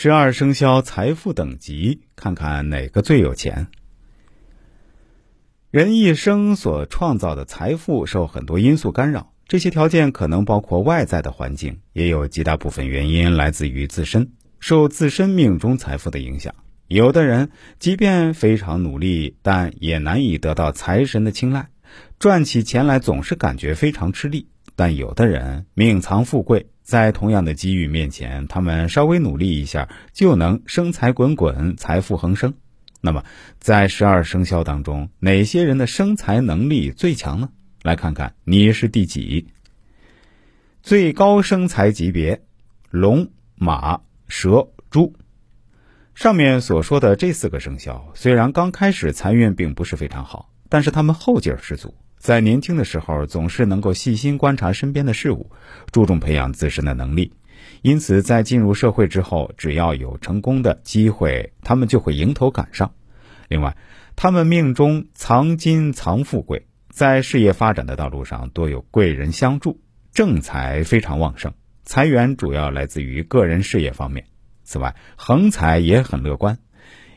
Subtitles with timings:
[0.00, 3.66] 十二生肖财富等级，看看哪个最有钱。
[5.72, 14.30] 人一生所创造的财富受很多因素干扰，这些条件可能包括外在的环境，也有极大部分原因来自于自身，
[14.60, 16.54] 受自身命中财富的影响。
[16.86, 21.70] 有的人即便非常努力，但也难以得到财神的青睐，
[22.20, 24.46] 赚起钱来总是感觉非常吃力。
[24.76, 26.68] 但有的人命藏富贵。
[26.88, 32.54] 在同样的机遇面前，他们稍微努力一下就能生财滚滚、财富横生。
[33.02, 33.24] 那么，
[33.60, 37.50] 在十二生肖当中，哪些人的生财能力最强呢？
[37.82, 39.48] 来看看你是第几。
[40.82, 42.40] 最高生财级别：
[42.88, 45.14] 龙、马、蛇、猪。
[46.14, 51.94] 上面所说的这四个生肖，虽然刚开始财运并不是非常好，但是他们后劲儿十足。
[52.28, 55.50] 在年轻的时候，总是能够细心观察身边的事物，
[55.90, 57.32] 注重培养自身的能力，
[57.80, 62.92] 因此在进入社会之后，只要有成功的机会，他们就会迎头赶上。
[63.48, 63.78] 另外，
[64.14, 69.80] 他们命中藏金藏富贵，在事业发展的道路上多有贵人相助，
[70.12, 71.54] 正财非常旺盛，
[71.86, 74.26] 财源主要来自于个人事业方面。
[74.64, 76.58] 此外，横财也很乐观，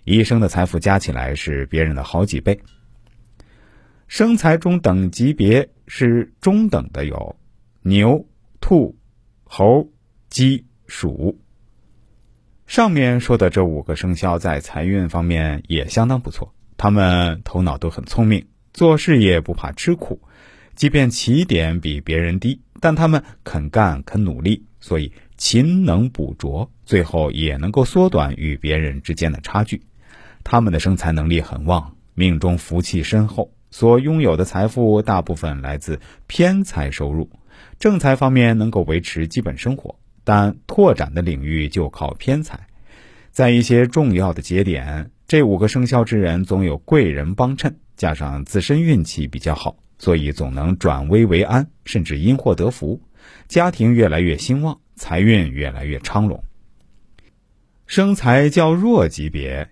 [0.05, 2.61] 一生的财富加起来是别人的好几倍。
[4.11, 7.37] 生财中等级别是中等的，有
[7.81, 8.27] 牛、
[8.59, 8.97] 兔、
[9.45, 9.87] 猴、
[10.29, 11.39] 鸡、鼠。
[12.67, 20.19] 上面说的这五个生肖在财运方面也相当不错，他们头脑都很聪明，做事业不怕吃苦，
[20.75, 29.81] 即便起点比别人低，但他们肯干肯努力，所以勤能补拙，最后也能够缩短与别人之间的差距。
[30.43, 33.53] 他们的生财能力很旺，命中福气深厚。
[33.71, 37.29] 所拥有的财富大部分来自偏财收入，
[37.79, 42.67] 正财方面能够维持基本生活，但拓展的领域就靠偏财。
[43.31, 53.01] 在一些重要的节点，这五个生肖之人总有贵人帮衬，加上自身运气比较好，所以总能转危为安，甚至因祸得福，
[53.47, 56.43] 家庭越来越兴旺，财运越来越昌隆。
[57.87, 59.69] 生财较弱级别，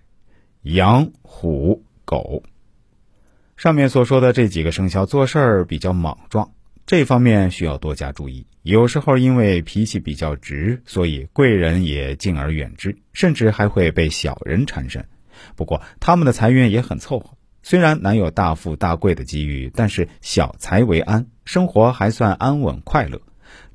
[0.61, 2.43] 羊、虎、狗。
[3.59, 6.49] 上面所说的这几个生肖做事儿比较莽撞，
[6.85, 8.47] 这方面需要多加注意。
[8.61, 15.05] 有时候因为脾气比较直，所以贵人也敬而远之，甚至还会被小人缠身。
[15.57, 17.31] 不过他们的财运也很凑合，
[17.61, 23.21] 虽然难有大富大贵的机遇，但是小财为安，生活还算安稳快乐。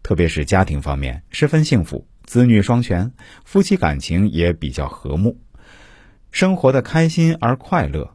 [0.02, 3.12] 特别是家庭方面十分幸福，子女双全，
[3.44, 5.38] 夫妻感情也比较和睦，
[6.30, 8.14] 生活的开心而快乐。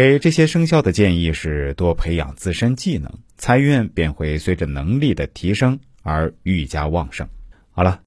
[0.00, 7.28] 给这些生肖的建议是多培养自身技能，财运便会随着能力的提升而愈加旺盛。
[7.70, 7.98] 好了。